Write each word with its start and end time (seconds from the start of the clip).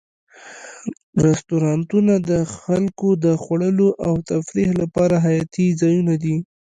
رستورانتونه 1.25 2.13
د 2.29 2.31
خلکو 2.57 3.09
د 3.25 3.25
خوړلو 3.41 3.89
او 4.07 4.13
تفریح 4.29 4.69
لپاره 4.81 5.15
حیاتي 5.25 5.67
ځایونه 5.81 6.13
دي. 6.23 6.35